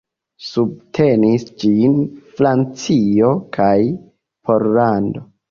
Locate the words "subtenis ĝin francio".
0.43-3.31